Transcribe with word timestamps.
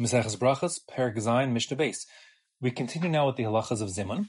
Maseches 0.00 0.36
Brachas, 0.36 0.80
Perek 0.90 1.16
Zayin, 1.16 1.52
Mishnah 1.52 1.76
Beis. 1.76 2.06
We 2.60 2.70
continue 2.70 3.08
now 3.08 3.26
with 3.26 3.36
the 3.36 3.42
halachas 3.42 3.82
of 3.82 3.88
Zimun, 3.88 4.28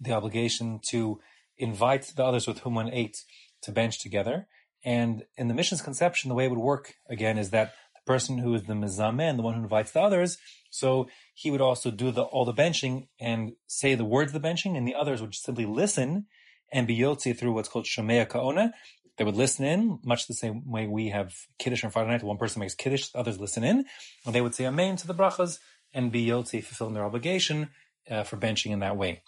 the 0.00 0.12
obligation 0.12 0.80
to 0.88 1.20
invite 1.56 2.12
the 2.14 2.24
others 2.24 2.46
with 2.46 2.60
whom 2.60 2.74
one 2.74 2.90
ate 2.92 3.24
to 3.62 3.72
bench 3.72 4.00
together. 4.00 4.48
And 4.84 5.24
in 5.36 5.48
the 5.48 5.54
Mishnah's 5.54 5.82
conception, 5.82 6.28
the 6.28 6.34
way 6.34 6.44
it 6.44 6.50
would 6.50 6.58
work 6.58 6.94
again 7.08 7.38
is 7.38 7.50
that 7.50 7.72
the 7.94 8.12
person 8.12 8.38
who 8.38 8.54
is 8.54 8.64
the 8.64 8.74
mizamen, 8.74 9.36
the 9.36 9.42
one 9.42 9.54
who 9.54 9.62
invites 9.62 9.92
the 9.92 10.00
others, 10.00 10.38
so 10.70 11.08
he 11.34 11.50
would 11.50 11.60
also 11.60 11.90
do 11.90 12.10
the, 12.10 12.22
all 12.22 12.44
the 12.44 12.52
benching 12.52 13.08
and 13.20 13.52
say 13.66 13.94
the 13.94 14.04
words 14.04 14.34
of 14.34 14.42
the 14.42 14.46
benching, 14.46 14.76
and 14.76 14.86
the 14.86 14.94
others 14.94 15.20
would 15.20 15.34
simply 15.34 15.66
listen 15.66 16.26
and 16.72 16.86
be 16.86 16.98
yotzi 16.98 17.36
through 17.36 17.52
what's 17.52 17.68
called 17.68 17.84
shomea 17.84 18.26
kaona, 18.26 18.72
they 19.18 19.24
would 19.24 19.36
listen 19.36 19.64
in, 19.64 19.98
much 20.04 20.26
the 20.26 20.34
same 20.34 20.70
way 20.70 20.86
we 20.86 21.08
have 21.08 21.34
Kiddush 21.58 21.84
on 21.84 21.90
Friday 21.90 22.10
night. 22.10 22.22
One 22.22 22.38
person 22.38 22.60
makes 22.60 22.74
Kiddush, 22.74 23.08
others 23.14 23.38
listen 23.38 23.62
in. 23.62 23.84
And 24.24 24.34
they 24.34 24.40
would 24.40 24.54
say 24.54 24.66
Amen 24.66 24.96
to 24.96 25.06
the 25.06 25.14
brachas 25.14 25.58
and 25.92 26.10
be 26.10 26.26
Yotzi, 26.26 26.64
fulfilling 26.64 26.94
their 26.94 27.04
obligation 27.04 27.68
uh, 28.10 28.22
for 28.22 28.36
benching 28.36 28.70
in 28.72 28.80
that 28.80 28.96
way. 28.96 29.22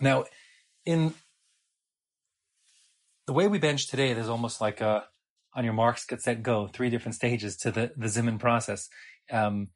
Now, 0.00 0.24
in 0.86 1.14
the 3.26 3.32
way 3.32 3.46
we 3.46 3.58
bench 3.58 3.88
today, 3.88 4.14
there's 4.14 4.28
almost 4.28 4.60
like 4.60 4.80
a, 4.80 5.04
on 5.54 5.64
your 5.64 5.74
marks, 5.74 6.06
get 6.06 6.22
set, 6.22 6.42
go, 6.42 6.66
three 6.66 6.88
different 6.88 7.14
stages 7.14 7.56
to 7.58 7.70
the, 7.70 7.92
the 7.96 8.06
Zimun 8.06 8.38
process. 8.38 8.88
Um, 9.30 9.68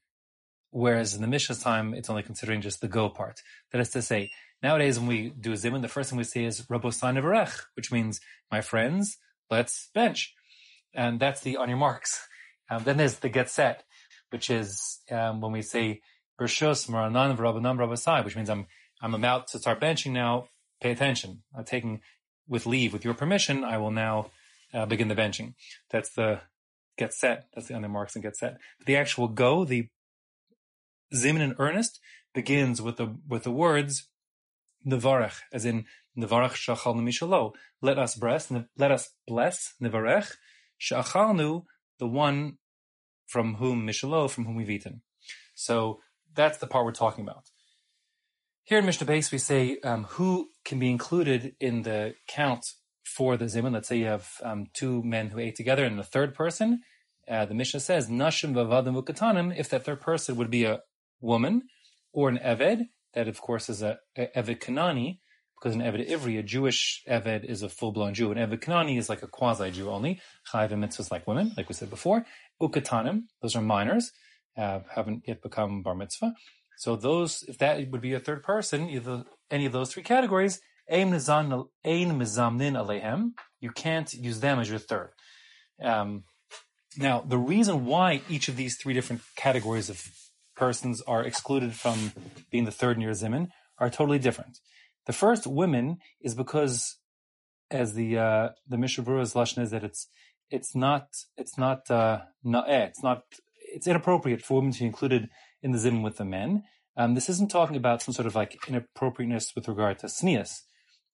whereas 0.71 1.15
in 1.15 1.21
the 1.23 1.29
Mishnah's 1.29 1.63
time, 1.63 1.95
it's 1.95 2.11
only 2.11 2.23
considering 2.23 2.61
just 2.61 2.81
the 2.81 2.89
go 2.89 3.09
part. 3.09 3.41
That 3.73 3.81
is 3.81 3.91
to 3.91 4.03
say, 4.03 4.31
nowadays 4.63 4.99
when 4.99 5.09
we 5.09 5.31
do 5.31 5.53
a 5.53 5.57
Zimun, 5.57 5.83
the 5.83 5.89
first 5.89 6.11
thing 6.11 6.19
we 6.19 6.25
say 6.25 6.45
is 6.45 6.63
Rabosan 6.63 7.15
Nevarech, 7.15 7.61
which 7.75 7.93
means, 7.93 8.21
my 8.51 8.61
friends, 8.61 9.19
let's 9.51 9.91
bench. 9.95 10.35
And 10.95 11.21
that's 11.21 11.41
the 11.41 11.57
on 11.57 11.69
your 11.69 11.79
marks. 11.79 12.27
Um, 12.71 12.85
then 12.85 12.97
there's 12.97 13.19
the 13.19 13.29
get 13.29 13.51
set, 13.51 13.85
which 14.31 14.51
is 14.51 15.01
um, 15.11 15.41
when 15.41 15.53
we 15.53 15.63
say 15.63 16.01
Bershus 16.41 16.89
Maranan 16.89 17.37
Rabbanan 17.37 17.79
Rabbasai, 17.79 18.25
which 18.25 18.37
means 18.37 18.51
I'm 18.51 18.67
I'm 19.03 19.15
about 19.15 19.49
to 19.49 19.59
start 19.59 19.81
benching 19.81 20.13
now. 20.13 20.49
Pay 20.81 20.91
attention. 20.91 21.43
I'm 21.57 21.65
taking 21.65 22.01
with 22.49 22.67
leave, 22.67 22.93
with 22.93 23.05
your 23.05 23.15
permission, 23.15 23.65
I 23.65 23.79
will 23.79 23.91
now 23.91 24.31
uh, 24.73 24.87
begin 24.87 25.09
the 25.09 25.15
benching. 25.15 25.55
That's 25.91 26.11
the 26.11 26.41
get 26.97 27.13
set. 27.13 27.47
That's 27.55 27.69
the 27.69 27.75
on 27.75 27.83
your 27.83 27.91
marks 27.91 28.15
and 28.15 28.23
get 28.23 28.37
set. 28.37 28.59
But 28.79 28.87
the 28.87 28.97
actual 28.97 29.29
go, 29.29 29.65
the 29.65 29.89
zimun 31.17 31.41
in 31.41 31.55
earnest, 31.59 32.01
begins 32.35 32.81
with 32.81 32.97
the 32.97 33.17
with 33.27 33.45
the 33.45 33.51
words 33.51 34.09
nevarech, 34.87 35.41
as 35.53 35.65
in 35.65 35.85
nevarech 36.17 36.55
shachal 36.55 36.97
mishalo. 36.97 37.53
Let 37.83 37.99
us 37.99 38.15
bless, 38.15 38.51
let 38.51 38.91
us 38.91 39.11
bless 39.27 39.75
nevarech 39.83 40.33
shachalnu, 40.81 41.65
the 41.99 42.07
one 42.07 42.59
from 43.27 43.55
whom 43.55 43.87
mishalo, 43.87 44.31
from 44.31 44.45
whom 44.45 44.57
we've 44.57 44.71
eaten. 44.71 45.03
So 45.55 46.01
that's 46.35 46.59
the 46.59 46.67
part 46.67 46.85
we're 46.85 46.93
talking 46.93 47.25
about. 47.25 47.45
Here 48.65 48.79
in 48.79 48.87
Mishnah 48.87 49.07
Beis, 49.07 49.31
we 49.31 49.39
say 49.39 49.79
um, 49.85 50.05
who 50.05 50.51
can 50.65 50.79
be 50.79 50.91
included 50.91 51.55
in 51.61 51.83
the 51.83 52.15
count 52.29 52.67
for 53.05 53.37
the 53.37 53.45
zimun. 53.45 53.73
Let's 53.73 53.89
say 53.89 53.99
you 53.99 54.07
have 54.07 54.29
um, 54.43 54.67
two 54.73 55.03
men 55.03 55.29
who 55.29 55.39
ate 55.39 55.57
together, 55.57 55.85
and 55.85 55.99
the 55.99 56.05
third 56.05 56.35
person, 56.35 56.83
uh, 57.29 57.45
the 57.47 57.55
Mishnah 57.55 57.81
says 57.81 58.09
nashim 58.09 58.55
vavadim 58.55 59.01
ukatanim. 59.01 59.57
If 59.57 59.69
that 59.71 59.85
third 59.85 60.01
person 60.01 60.37
would 60.37 60.51
be 60.51 60.65
a 60.65 60.81
woman 61.21 61.63
or 62.13 62.29
an 62.29 62.39
eved, 62.39 62.89
that 63.15 63.29
of 63.29 63.41
course 63.41 63.69
is 63.69 63.83
a, 63.83 63.99
a 64.17 64.29
Eved 64.37 64.61
Kanani, 64.61 65.21
because 65.59 65.75
an 65.75 65.81
Eved 65.81 66.09
Ivri, 66.09 66.39
a 66.39 66.43
Jewish 66.43 67.03
Eved, 67.09 67.45
is 67.45 67.63
a 67.63 67.69
full-blown 67.69 68.15
Jew. 68.15 68.31
An 68.31 68.39
Eved 68.39 68.61
Kanani 68.61 68.99
is 68.99 69.09
like 69.09 69.23
a 69.23 69.27
quasi-Jew 69.27 69.91
only. 69.91 70.21
Chayiv 70.53 70.73
and 70.73 70.85
mitzvahs 70.85 71.11
like 71.11 71.27
women, 71.27 71.53
like 71.57 71.69
we 71.69 71.75
said 71.75 71.91
before. 71.91 72.27
Ukatanim, 72.61 73.23
those 73.41 73.57
are 73.57 73.63
minors, 73.63 74.13
uh, 74.57 74.81
haven't 74.95 75.23
yet 75.27 75.43
become 75.43 75.83
bar 75.83 75.95
mitzvah. 75.95 76.35
So 76.79 76.95
those, 76.97 77.43
if 77.49 77.57
that 77.59 77.91
would 77.91 78.03
be 78.03 78.13
a 78.13 78.21
third 78.21 78.43
person, 78.43 78.91
either 78.91 79.25
any 79.51 79.65
of 79.65 79.73
those 79.73 79.91
three 79.93 80.03
categories, 80.03 80.61
ein 80.91 81.11
mizamnin 81.11 81.69
alehem, 81.83 83.31
you 83.61 83.71
can't 83.71 84.13
use 84.13 84.41
them 84.41 84.59
as 84.59 84.69
your 84.69 84.79
third. 84.79 85.13
Um, 85.83 86.25
now, 86.99 87.23
the 87.27 87.39
reason 87.39 87.87
why 87.87 88.23
each 88.29 88.49
of 88.49 88.57
these 88.57 88.77
three 88.77 88.95
different 88.95 89.23
categories 89.37 89.91
of 89.91 90.03
persons 90.57 91.03
are 91.03 91.23
excluded 91.23 91.75
from 91.75 92.13
being 92.51 92.65
the 92.65 92.71
third 92.71 92.99
near 92.99 93.11
Zimun 93.11 93.49
are 93.79 93.91
totally 93.91 94.19
different. 94.19 94.59
The 95.07 95.13
first, 95.13 95.47
women, 95.47 95.99
is 96.21 96.35
because, 96.35 96.97
as 97.71 97.95
the 97.95 98.19
uh, 98.19 98.49
the 98.67 98.79
Mishnah 98.79 99.05
Berurah's 99.05 99.35
lashon 99.35 99.63
is 99.63 99.71
that 99.71 99.85
it's 99.85 100.09
it's 100.51 100.75
not 100.75 101.09
it's 101.37 101.57
not 101.57 101.91
uh, 101.91 102.21
na'eh, 102.45 102.89
it's 102.89 103.03
not 103.03 103.23
it's 103.73 103.87
inappropriate 103.87 104.43
for 104.43 104.55
women 104.55 104.73
to 104.73 104.81
be 104.81 104.87
included 104.87 105.29
in 105.63 105.73
the 105.73 105.79
Zimun 105.79 106.03
with 106.03 106.17
the 106.17 106.25
men. 106.25 106.65
Um, 106.97 107.15
this 107.15 107.29
isn't 107.29 107.51
talking 107.51 107.77
about 107.77 108.03
some 108.03 108.15
sort 108.15 108.27
of 108.27 108.35
like 108.35 108.57
inappropriateness 108.67 109.55
with 109.55 109.69
regard 109.69 109.99
to 110.01 110.09
sneas. 110.09 110.63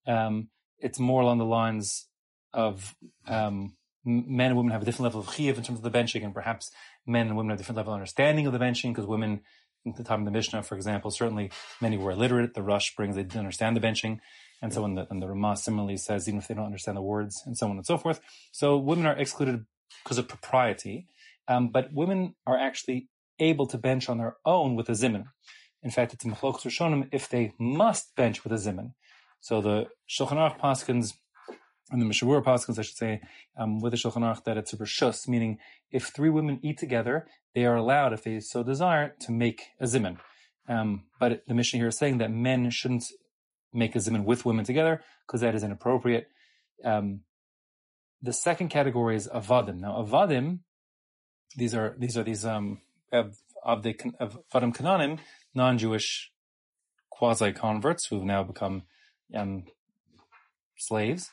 Um, 0.06 0.48
it's 0.78 0.98
more 0.98 1.22
along 1.22 1.38
the 1.38 1.44
lines 1.44 2.06
of 2.52 2.94
um, 3.26 3.74
men 4.04 4.48
and 4.48 4.56
women 4.56 4.72
have 4.72 4.82
a 4.82 4.84
different 4.84 5.04
level 5.04 5.20
of 5.20 5.28
chiyuv 5.28 5.56
in 5.56 5.62
terms 5.62 5.78
of 5.78 5.82
the 5.82 5.90
benching, 5.90 6.24
and 6.24 6.34
perhaps 6.34 6.70
men 7.06 7.28
and 7.28 7.36
women 7.36 7.50
have 7.50 7.58
a 7.58 7.60
different 7.60 7.76
level 7.76 7.92
of 7.92 7.96
understanding 7.96 8.46
of 8.46 8.52
the 8.52 8.58
benching, 8.58 8.90
because 8.92 9.06
women, 9.06 9.40
at 9.86 9.96
the 9.96 10.04
time 10.04 10.20
of 10.20 10.24
the 10.26 10.30
Mishnah, 10.30 10.62
for 10.62 10.76
example, 10.76 11.10
certainly 11.10 11.50
many 11.80 11.96
were 11.96 12.12
illiterate. 12.12 12.54
The 12.54 12.62
Rosh 12.62 12.94
brings 12.94 13.16
they 13.16 13.22
didn't 13.22 13.40
understand 13.40 13.76
the 13.76 13.80
benching, 13.80 14.20
and 14.60 14.72
so 14.72 14.84
on. 14.84 14.94
The, 14.94 15.06
and 15.10 15.20
the 15.22 15.28
Ramah 15.28 15.56
similarly 15.56 15.96
says 15.96 16.28
even 16.28 16.38
if 16.38 16.48
they 16.48 16.54
don't 16.54 16.66
understand 16.66 16.96
the 16.96 17.02
words, 17.02 17.42
and 17.46 17.56
so 17.56 17.68
on 17.68 17.76
and 17.76 17.86
so 17.86 17.98
forth. 17.98 18.20
So 18.52 18.76
women 18.76 19.06
are 19.06 19.16
excluded 19.16 19.64
because 20.02 20.18
of 20.18 20.28
propriety, 20.28 21.06
um, 21.48 21.68
but 21.68 21.92
women 21.92 22.34
are 22.46 22.58
actually 22.58 23.08
able 23.38 23.66
to 23.66 23.78
bench 23.78 24.08
on 24.08 24.18
their 24.18 24.36
own 24.44 24.76
with 24.76 24.88
a 24.88 24.92
zimun. 24.92 25.24
In 25.82 25.90
fact, 25.90 26.12
it's 26.12 26.24
in 26.24 26.32
machlokas 26.32 26.64
rishonim 26.64 27.08
if 27.12 27.28
they 27.28 27.52
must 27.58 28.14
bench 28.14 28.44
with 28.44 28.52
a 28.52 28.56
zimun. 28.56 28.92
So 29.40 29.60
the 29.60 29.88
Shulchan 30.08 30.36
Aruch 30.36 30.60
paskins 30.60 31.14
and 31.92 32.00
the 32.00 32.06
Mishnah 32.06 32.26
Berurah 32.26 32.42
Paskins, 32.42 32.78
I 32.78 32.82
should 32.82 32.96
say, 32.96 33.20
um, 33.56 33.78
with 33.80 33.92
the 33.92 33.98
Shulchan 33.98 34.22
Aruch, 34.22 34.44
that 34.44 34.56
it's 34.56 34.72
a 34.72 34.76
rishus, 34.78 35.28
meaning 35.28 35.58
if 35.90 36.06
three 36.06 36.30
women 36.30 36.58
eat 36.62 36.78
together, 36.78 37.26
they 37.54 37.66
are 37.66 37.76
allowed, 37.76 38.14
if 38.14 38.24
they 38.24 38.40
so 38.40 38.62
desire, 38.62 39.14
to 39.20 39.30
make 39.30 39.66
a 39.78 39.84
zimun. 39.84 40.16
Um, 40.68 41.04
but 41.20 41.42
the 41.46 41.54
Mishnah 41.54 41.78
here 41.78 41.88
is 41.88 41.98
saying 41.98 42.18
that 42.18 42.30
men 42.30 42.70
shouldn't 42.70 43.04
make 43.72 43.94
a 43.94 43.98
zimun 43.98 44.24
with 44.24 44.44
women 44.44 44.64
together 44.64 45.02
because 45.26 45.42
that 45.42 45.54
is 45.54 45.62
inappropriate. 45.62 46.28
Um, 46.84 47.20
the 48.22 48.32
second 48.32 48.68
category 48.68 49.16
is 49.16 49.28
avadim. 49.28 49.80
Now, 49.80 50.02
avadim, 50.02 50.60
these 51.56 51.74
are 51.74 51.94
these 51.98 52.16
are 52.16 52.22
these 52.22 52.46
um 52.46 52.80
the 53.10 53.32
avadim 53.66 54.76
kananim, 54.76 55.18
non-Jewish 55.54 56.32
quasi 57.10 57.52
converts 57.52 58.06
who've 58.06 58.24
now 58.24 58.42
become 58.42 58.82
um, 59.34 59.64
slaves. 60.76 61.30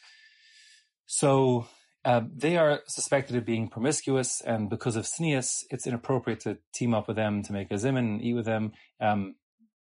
So 1.12 1.66
uh, 2.06 2.22
they 2.32 2.56
are 2.56 2.82
suspected 2.86 3.36
of 3.36 3.44
being 3.44 3.68
promiscuous, 3.68 4.42
and 4.42 4.70
because 4.70 4.96
of 4.96 5.08
sneas, 5.08 5.66
it's 5.72 5.88
inappropriate 5.88 6.42
to 6.42 6.60
team 6.72 6.94
up 6.94 7.08
with 7.08 7.18
them 7.18 7.42
to 7.42 7.52
make 7.52 7.72
a 7.72 7.74
zimun 7.74 7.98
and 7.98 8.22
eat 8.22 8.36
with 8.36 8.46
them. 8.46 8.74
Um, 9.02 9.34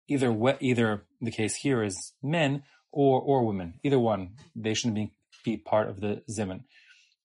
either 0.08 0.34
either 0.62 1.03
the 1.19 1.29
case 1.29 1.56
here 1.56 1.84
is 1.84 2.13
men 2.24 2.63
or 2.94 3.19
or 3.19 3.46
women, 3.46 3.81
either 3.84 4.00
one. 4.00 4.38
They 4.56 4.74
shouldn't 4.74 4.96
be, 4.96 5.12
be 5.44 5.58
part 5.58 5.90
of 5.90 6.00
the 6.00 6.24
zimun. 6.31 6.63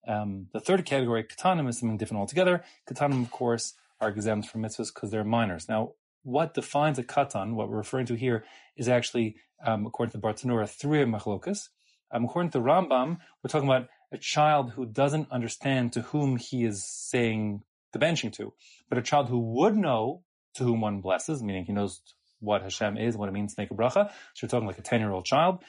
Um, 0.09 0.49
the 0.53 0.59
third 0.59 0.85
category, 0.85 1.23
katanim, 1.23 1.69
is 1.69 1.79
something 1.79 1.97
different 1.97 2.19
altogether. 2.19 2.65
Katanim, 2.91 3.23
of 3.23 3.31
course, 3.31 3.75
are 4.01 4.09
exempt 4.09 4.49
from 4.49 4.63
mitzvahs 4.63 4.93
because 4.93 5.13
they're 5.13 5.23
minors. 5.23 5.69
Now, 5.69 5.93
what 6.25 6.53
defines 6.53 6.99
a 6.99 7.05
katan, 7.05 7.55
what 7.55 7.69
we're 7.69 7.77
referring 7.77 8.07
to 8.07 8.17
here, 8.17 8.45
is 8.77 8.89
actually, 8.89 9.37
um, 9.65 9.87
according 9.87 10.11
to 10.11 10.19
the 10.19 10.27
Bartenura, 10.27 10.69
three 10.69 11.05
machlokas. 11.05 11.69
Um, 12.13 12.25
according 12.25 12.51
to 12.53 12.61
Rambam, 12.61 13.19
we're 13.43 13.49
talking 13.49 13.69
about 13.69 13.89
a 14.13 14.19
child 14.19 14.73
who 14.73 14.87
doesn't 14.87 15.31
understand 15.31 15.93
to 15.95 16.03
whom 16.03 16.37
he 16.37 16.65
is 16.65 16.87
saying 16.87 17.63
the 17.93 17.99
benching 17.99 18.33
to, 18.35 18.53
but 18.89 18.99
a 18.99 19.03
child 19.03 19.29
who 19.29 19.39
would 19.39 19.77
know 19.77 20.23
to 20.55 20.65
whom 20.65 20.81
one 20.81 21.01
blesses, 21.01 21.43
meaning 21.43 21.65
he 21.65 21.73
knows 21.73 22.01
what 22.41 22.63
Hashem 22.63 22.97
is, 22.97 23.17
what 23.17 23.29
it 23.29 23.33
means 23.33 23.55
to 23.55 23.61
make 23.61 23.71
a 23.71 23.75
bracha. 23.75 24.11
So 24.35 24.45
we're 24.45 24.49
talking 24.49 24.67
like 24.67 24.79
a 24.79 24.83
10 24.83 25.01
year 25.01 25.11
old 25.11 25.25
child, 25.25 25.63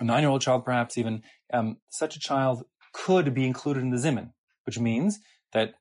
a 0.00 0.04
nine 0.04 0.22
year 0.22 0.30
old 0.30 0.42
child, 0.42 0.64
perhaps 0.64 0.98
even. 0.98 1.22
Um, 1.52 1.78
such 1.90 2.16
a 2.16 2.20
child 2.20 2.64
could 2.92 3.34
be 3.34 3.46
included 3.46 3.82
in 3.82 3.90
the 3.90 3.96
zimun, 3.96 4.32
which 4.64 4.78
means 4.78 5.18
that 5.52 5.74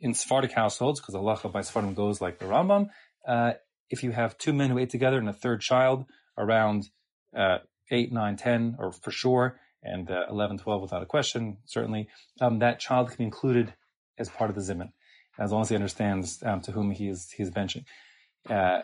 in 0.00 0.14
Sephardic 0.14 0.52
households, 0.52 1.00
because 1.00 1.14
halacha 1.14 1.52
by 1.52 1.60
Sephardim 1.60 1.94
goes 1.94 2.20
like 2.20 2.38
the 2.38 2.46
Rambam, 2.46 2.88
uh, 3.26 3.52
if 3.90 4.02
you 4.02 4.12
have 4.12 4.38
two 4.38 4.52
men 4.52 4.70
who 4.70 4.78
ate 4.78 4.90
together 4.90 5.18
and 5.18 5.28
a 5.28 5.32
third 5.32 5.60
child 5.60 6.06
around 6.38 6.88
uh, 7.36 7.58
8, 7.90 8.12
9, 8.12 8.36
10, 8.36 8.76
or 8.78 8.92
for 8.92 9.10
sure, 9.10 9.60
and 9.82 10.10
uh, 10.10 10.24
11, 10.28 10.58
12 10.58 10.82
without 10.82 11.02
a 11.02 11.06
question, 11.06 11.58
certainly, 11.64 12.08
um, 12.40 12.58
that 12.58 12.78
child 12.80 13.08
can 13.08 13.18
be 13.18 13.24
included 13.24 13.74
as 14.18 14.28
part 14.28 14.50
of 14.50 14.56
the 14.56 14.62
zimun, 14.62 14.92
as 15.38 15.52
long 15.52 15.62
as 15.62 15.68
he 15.68 15.74
understands 15.74 16.42
um, 16.44 16.60
to 16.60 16.72
whom 16.72 16.90
he 16.90 17.08
is, 17.08 17.30
he 17.30 17.42
is 17.42 17.50
benching. 17.50 17.84
Uh, 18.48 18.82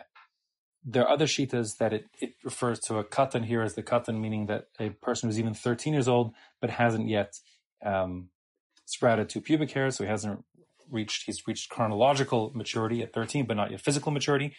there 0.83 1.03
are 1.03 1.09
other 1.09 1.25
shitas 1.25 1.77
that 1.77 1.93
it, 1.93 2.05
it 2.19 2.33
refers 2.43 2.79
to 2.79 2.97
a 2.97 3.03
katan 3.03 3.45
here 3.45 3.61
as 3.61 3.75
the 3.75 3.83
katan, 3.83 4.19
meaning 4.19 4.45
that 4.45 4.67
a 4.79 4.89
person 4.89 5.27
who's 5.27 5.39
even 5.39 5.53
13 5.53 5.93
years 5.93 6.07
old 6.07 6.33
but 6.61 6.69
hasn't 6.69 7.09
yet 7.09 7.33
um, 7.85 8.29
sprouted 8.85 9.29
two 9.29 9.41
pubic 9.41 9.71
hairs, 9.71 9.97
so 9.97 10.03
he 10.03 10.09
hasn't 10.09 10.43
reached 10.89 11.23
he's 11.25 11.45
reached 11.45 11.69
chronological 11.69 12.51
maturity 12.55 13.01
at 13.01 13.13
13, 13.13 13.45
but 13.45 13.57
not 13.57 13.71
yet 13.71 13.81
physical 13.81 14.11
maturity. 14.11 14.55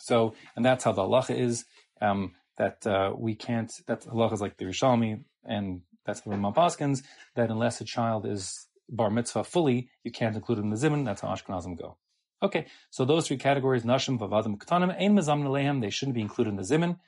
So, 0.00 0.34
and 0.56 0.64
that's 0.64 0.84
how 0.84 0.92
the 0.92 1.02
halacha 1.02 1.38
is. 1.38 1.64
Um, 2.00 2.34
that 2.58 2.86
uh, 2.86 3.12
we 3.16 3.34
can't. 3.34 3.72
That 3.86 4.02
halacha 4.02 4.34
is 4.34 4.40
like 4.40 4.56
the 4.58 4.66
Yerushalmi, 4.66 5.24
and 5.44 5.80
that's 6.04 6.20
the 6.20 6.30
Ramah 6.30 6.52
Paskins. 6.52 7.02
That 7.36 7.50
unless 7.50 7.80
a 7.80 7.84
child 7.84 8.26
is 8.26 8.68
bar 8.88 9.10
mitzvah 9.10 9.44
fully, 9.44 9.88
you 10.04 10.10
can't 10.10 10.36
include 10.36 10.58
in 10.58 10.70
the 10.70 10.76
zimun. 10.76 11.04
That's 11.04 11.22
how 11.22 11.28
Ashkenazim 11.28 11.78
go. 11.78 11.96
Okay, 12.42 12.66
so 12.90 13.04
those 13.04 13.26
three 13.26 13.36
categories, 13.36 13.82
nashim, 13.82 14.18
vavadim, 14.18 14.58
katanim, 14.58 14.94
ein 14.96 15.16
mezamnin 15.16 15.50
lehem, 15.50 15.80
they 15.80 15.90
shouldn't 15.90 16.14
be 16.14 16.20
included 16.20 16.50
in 16.50 16.56
the 16.56 16.62
zimun. 16.62 16.98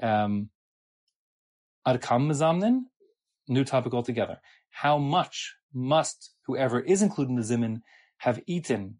Um, 0.00 0.50
adkam 1.86 2.28
mezamnin, 2.30 2.82
new 3.48 3.64
topic 3.64 3.92
altogether. 3.92 4.40
How 4.70 4.98
much 4.98 5.56
must 5.74 6.30
whoever 6.46 6.80
is 6.80 7.02
included 7.02 7.30
in 7.30 7.36
the 7.36 7.42
zimun 7.42 7.80
have 8.18 8.40
eaten 8.46 8.98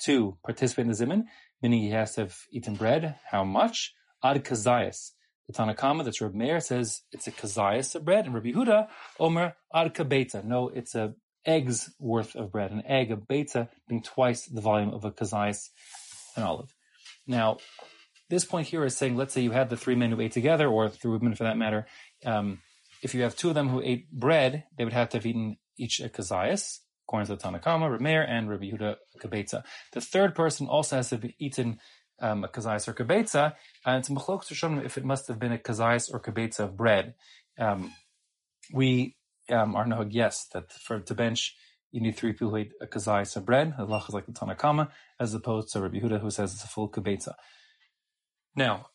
to 0.00 0.38
participate 0.44 0.86
in 0.86 0.92
the 0.92 0.96
zimun? 1.04 1.24
Meaning 1.62 1.82
he 1.82 1.90
has 1.90 2.14
to 2.14 2.22
have 2.22 2.38
eaten 2.50 2.74
bread. 2.74 3.16
How 3.30 3.44
much? 3.44 3.94
Ad 4.22 4.42
kazayas. 4.42 5.12
The 5.48 5.52
Tanakama, 5.52 6.04
that's 6.04 6.20
Reb 6.20 6.34
Meir, 6.34 6.60
says 6.60 7.02
it's 7.12 7.26
a 7.26 7.32
kazayas 7.32 7.94
of 7.94 8.04
bread, 8.04 8.24
and 8.24 8.34
Rabbi 8.34 8.52
Yehuda, 8.52 8.88
Omer 9.20 9.54
arka 9.74 10.04
kabetza. 10.04 10.42
No, 10.42 10.68
it's 10.68 10.94
a 10.94 11.14
eggs 11.44 11.90
worth 11.98 12.34
of 12.34 12.50
bread, 12.50 12.70
an 12.70 12.82
egg, 12.86 13.10
a 13.10 13.16
beta, 13.16 13.68
being 13.86 14.02
twice 14.02 14.46
the 14.46 14.62
volume 14.62 14.94
of 14.94 15.04
a 15.04 15.10
kazayas, 15.10 15.68
an 16.36 16.42
olive. 16.42 16.74
Now, 17.26 17.58
this 18.30 18.46
point 18.46 18.68
here 18.68 18.84
is 18.84 18.96
saying, 18.96 19.16
let's 19.16 19.34
say 19.34 19.42
you 19.42 19.50
had 19.50 19.68
the 19.68 19.76
three 19.76 19.94
men 19.94 20.10
who 20.10 20.20
ate 20.20 20.32
together, 20.32 20.66
or 20.66 20.88
three 20.88 21.12
women 21.12 21.34
for 21.34 21.44
that 21.44 21.58
matter. 21.58 21.86
Um, 22.24 22.60
if 23.02 23.14
you 23.14 23.22
have 23.22 23.36
two 23.36 23.50
of 23.50 23.54
them 23.54 23.68
who 23.68 23.82
ate 23.82 24.10
bread, 24.10 24.64
they 24.78 24.84
would 24.84 24.94
have 24.94 25.10
to 25.10 25.18
have 25.18 25.26
eaten 25.26 25.58
each 25.76 26.00
a 26.00 26.08
kazayas, 26.08 26.78
according 27.06 27.26
to 27.26 27.36
the 27.36 27.42
Tanakama, 27.42 27.98
Rameir, 27.98 28.26
and 28.26 28.48
Rabbi 28.48 28.70
Yehuda 28.70 28.96
kabetza. 29.20 29.62
The 29.92 30.00
third 30.00 30.34
person 30.34 30.68
also 30.68 30.96
has 30.96 31.10
to 31.10 31.16
have 31.16 31.30
eaten 31.38 31.78
um, 32.20 32.44
a 32.44 32.48
kazayas 32.48 32.88
or 32.88 32.94
kabetza, 32.94 33.54
and 33.84 33.98
it's 33.98 34.08
machlok 34.08 34.46
to 34.46 34.84
if 34.84 34.96
it 34.98 35.04
must 35.04 35.28
have 35.28 35.38
been 35.38 35.52
a 35.52 35.58
kazayas 35.58 36.12
or 36.12 36.20
kabetza 36.20 36.60
of 36.60 36.76
bread. 36.76 37.14
Um, 37.58 37.92
we 38.72 39.16
um, 39.50 39.76
are 39.76 39.86
no 39.86 40.06
yes 40.08 40.46
that 40.52 40.72
for 40.72 41.00
to 41.00 41.14
bench 41.14 41.54
you 41.94 42.00
need 42.00 42.16
three 42.16 42.32
people 42.32 42.50
who 42.50 42.56
eat 42.56 42.72
a 42.80 42.86
kazayas 42.86 43.36
of 43.36 43.46
bread. 43.46 43.74
Halacha 43.78 44.08
is 44.08 44.14
like 44.14 44.26
the 44.26 44.32
Tanakama, 44.32 44.88
as 45.20 45.32
opposed 45.32 45.72
to 45.72 45.80
Rabbi 45.80 45.98
Yehuda 45.98 46.20
who 46.20 46.30
says 46.30 46.52
it's 46.52 46.64
a 46.64 46.66
full 46.66 46.88
kabetza. 46.88 47.34
Now, 48.56 48.86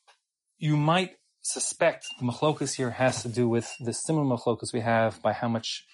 you 0.57 0.75
might 0.75 1.12
suspect 1.42 2.06
the 2.19 2.25
machlokas 2.25 2.75
here 2.75 2.92
has 2.92 3.21
to 3.24 3.30
do 3.30 3.48
with 3.48 3.74
the 3.80 3.94
similar 3.94 4.25
machlokas 4.25 4.74
we 4.74 4.81
have 4.81 5.21
by 5.21 5.31
how 5.31 5.48
much 5.48 5.86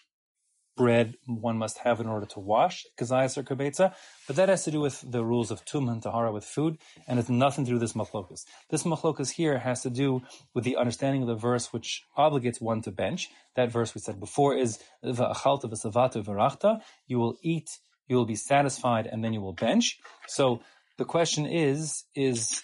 bread 0.76 1.16
one 1.26 1.58
must 1.58 1.80
have 1.80 2.00
in 2.00 2.08
order 2.08 2.26
to 2.26 2.40
wash 2.40 2.86
kazayas 2.98 3.38
or 3.38 3.44
kabetza, 3.44 3.94
but 4.28 4.36
that 4.36 4.50
has 4.50 4.64
to 4.66 4.72
do 4.72 4.80
with 4.80 5.04
the 5.10 5.24
rules 5.24 5.52
of 5.52 5.64
tum 5.66 5.90
and 5.90 6.02
tahara 6.02 6.32
with 6.32 6.44
food, 6.44 6.78
and 7.08 7.20
it's 7.20 7.30
nothing 7.30 7.66
to 7.66 7.70
do 7.70 7.76
with 7.76 7.82
this 7.82 7.94
machlokas. 7.94 8.46
This 8.70 8.84
machlokas 8.84 9.32
here 9.32 9.60
has 9.60 9.82
to 9.84 9.90
do 9.90 10.22
with 10.54 10.64
the 10.64 10.78
understanding 10.78 11.22
of 11.22 11.28
the 11.28 11.36
verse 11.36 11.72
which 11.72 12.04
obligates 12.18 12.62
one 12.62 12.82
to 12.82 12.92
bench. 12.92 13.30
That 13.56 13.72
verse 13.72 13.96
we 13.96 14.02
said 14.02 14.20
before 14.20 14.56
is 14.56 14.80
v'achalta 15.04 15.66
v'savata 15.66 16.24
v'rachta. 16.24 16.82
You 17.08 17.20
will 17.20 17.38
eat, 17.42 17.70
you 18.08 18.16
will 18.16 18.26
be 18.26 18.36
satisfied, 18.36 19.08
and 19.08 19.24
then 19.24 19.34
you 19.34 19.42
will 19.42 19.54
bench. 19.54 20.00
So 20.28 20.62
the 20.98 21.06
question 21.06 21.46
is, 21.46 22.04
is 22.16 22.62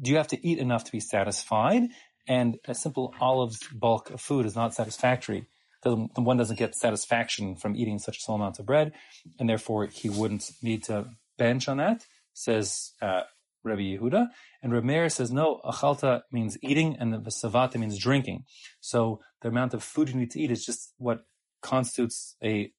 do 0.00 0.10
you 0.10 0.16
have 0.16 0.28
to 0.28 0.46
eat 0.46 0.58
enough 0.58 0.84
to 0.84 0.92
be 0.92 1.00
satisfied? 1.00 1.82
And 2.26 2.58
a 2.66 2.74
simple 2.74 3.14
olive's 3.20 3.60
bulk 3.72 4.10
of 4.10 4.20
food 4.20 4.46
is 4.46 4.54
not 4.54 4.74
satisfactory. 4.74 5.46
The, 5.82 6.08
the 6.14 6.22
one 6.22 6.36
doesn't 6.36 6.58
get 6.58 6.74
satisfaction 6.74 7.54
from 7.54 7.76
eating 7.76 7.98
such 7.98 8.18
a 8.18 8.20
small 8.20 8.36
amount 8.36 8.58
of 8.58 8.66
bread, 8.66 8.92
and 9.38 9.48
therefore 9.48 9.86
he 9.86 10.08
wouldn't 10.08 10.50
need 10.62 10.84
to 10.84 11.06
bench 11.36 11.68
on 11.68 11.76
that, 11.76 12.04
says 12.32 12.92
uh, 13.00 13.22
Rabbi 13.62 13.82
Yehuda. 13.82 14.28
And 14.62 14.72
Rabbi 14.72 15.08
says, 15.08 15.30
no, 15.30 15.60
achalta 15.64 16.22
means 16.32 16.58
eating, 16.62 16.96
and 16.98 17.12
the 17.12 17.30
savata 17.30 17.76
means 17.76 17.98
drinking. 17.98 18.44
So 18.80 19.20
the 19.40 19.48
amount 19.48 19.74
of 19.74 19.84
food 19.84 20.08
you 20.08 20.16
need 20.16 20.32
to 20.32 20.40
eat 20.40 20.50
is 20.50 20.64
just 20.64 20.94
what 20.98 21.24
constitutes 21.62 22.36
a 22.42 22.72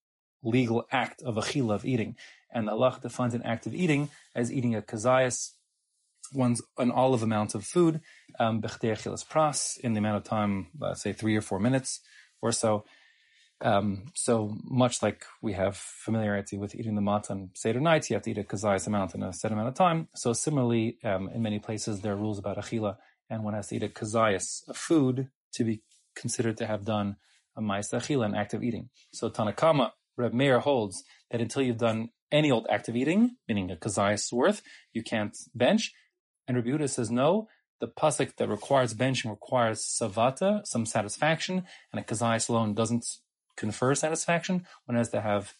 legal 0.43 0.85
act 0.91 1.21
of 1.21 1.35
achila, 1.35 1.75
of 1.75 1.85
eating. 1.85 2.15
And 2.51 2.67
halacha 2.67 3.01
defines 3.01 3.33
an 3.33 3.43
act 3.43 3.65
of 3.65 3.73
eating 3.73 4.09
as 4.35 4.51
eating 4.51 4.75
a 4.75 4.81
kazayas, 4.81 5.51
one's 6.33 6.61
an 6.77 6.91
olive 6.91 7.23
amount 7.23 7.55
of 7.55 7.63
food, 7.65 8.01
um, 8.39 8.61
pras, 8.61 9.79
in 9.79 9.93
the 9.93 9.99
amount 9.99 10.17
of 10.17 10.23
time, 10.23 10.67
let's 10.79 11.01
say 11.01 11.13
three 11.13 11.35
or 11.35 11.41
four 11.41 11.59
minutes 11.59 12.01
or 12.41 12.51
so. 12.51 12.85
Um, 13.61 14.05
so 14.15 14.55
much 14.63 15.03
like 15.03 15.25
we 15.41 15.53
have 15.53 15.75
familiarity 15.75 16.57
with 16.57 16.75
eating 16.75 16.95
the 16.95 17.01
mat 17.01 17.29
on 17.29 17.49
Seder 17.55 17.81
nights, 17.81 18.09
you 18.09 18.13
have 18.15 18.23
to 18.23 18.31
eat 18.31 18.37
a 18.37 18.43
kazayas 18.43 18.87
amount 18.87 19.15
in 19.15 19.23
a 19.23 19.33
set 19.33 19.51
amount 19.51 19.67
of 19.67 19.73
time. 19.73 20.07
So 20.15 20.31
similarly, 20.31 20.97
um, 21.03 21.29
in 21.29 21.41
many 21.41 21.59
places 21.59 21.99
there 21.99 22.13
are 22.13 22.15
rules 22.15 22.39
about 22.39 22.57
achila, 22.57 22.95
and 23.29 23.43
one 23.43 23.53
has 23.53 23.67
to 23.67 23.75
eat 23.75 23.83
a 23.83 23.89
kazayas, 23.89 24.67
a 24.69 24.73
food, 24.73 25.27
to 25.53 25.63
be 25.63 25.81
considered 26.15 26.57
to 26.57 26.67
have 26.67 26.85
done 26.85 27.17
a 27.57 27.61
ma'is 27.61 27.91
achila, 27.93 28.25
an 28.25 28.35
act 28.35 28.53
of 28.53 28.63
eating. 28.63 28.89
So 29.11 29.29
Tanakama, 29.29 29.91
Reb 30.15 30.33
Meir 30.33 30.59
holds 30.59 31.03
that 31.29 31.41
until 31.41 31.61
you've 31.61 31.77
done 31.77 32.09
any 32.31 32.51
old 32.51 32.67
act 32.69 32.87
of 32.87 32.95
eating, 32.95 33.35
meaning 33.47 33.71
a 33.71 33.75
kazayas 33.75 34.31
worth, 34.31 34.61
you 34.93 35.03
can't 35.03 35.35
bench. 35.53 35.91
And 36.47 36.55
Reb 36.55 36.65
Yehuda 36.65 36.89
says, 36.89 37.11
no, 37.11 37.49
the 37.79 37.87
pasuk 37.87 38.35
that 38.37 38.49
requires 38.49 38.93
benching 38.93 39.29
requires 39.29 39.81
savata, 39.81 40.65
some 40.65 40.85
satisfaction, 40.85 41.65
and 41.91 42.01
a 42.01 42.03
kazayas 42.03 42.49
alone 42.49 42.73
doesn't 42.73 43.05
confer 43.55 43.95
satisfaction. 43.95 44.65
One 44.85 44.97
has 44.97 45.09
to 45.09 45.21
have 45.21 45.53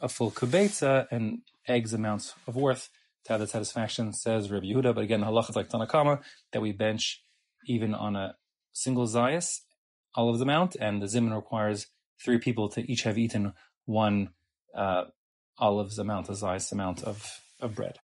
a 0.00 0.08
full 0.08 0.30
kubetza 0.30 1.06
and 1.10 1.40
eggs 1.66 1.92
amounts 1.92 2.34
of 2.46 2.56
worth 2.56 2.88
to 3.24 3.32
have 3.32 3.40
the 3.40 3.46
satisfaction, 3.46 4.12
says 4.12 4.50
Rabbi 4.50 4.66
Yehuda. 4.66 4.94
But 4.94 5.04
again, 5.04 5.22
halacha 5.22 5.50
is 5.50 5.56
like 5.56 5.68
Tanakama, 5.68 6.22
that 6.52 6.62
we 6.62 6.72
bench 6.72 7.22
even 7.66 7.94
on 7.94 8.16
a 8.16 8.36
single 8.72 9.06
zayas, 9.06 9.60
olives 10.14 10.40
amount, 10.40 10.76
and 10.80 11.02
the 11.02 11.06
zimun 11.06 11.34
requires 11.34 11.88
three 12.22 12.38
people 12.38 12.68
to 12.70 12.90
each 12.90 13.02
have 13.02 13.18
eaten 13.18 13.52
one 13.84 14.30
uh, 14.74 15.04
olives 15.58 15.98
amount, 15.98 16.28
a 16.28 16.32
zayas 16.32 16.72
amount 16.72 17.02
of, 17.02 17.40
of 17.60 17.74
bread. 17.74 17.96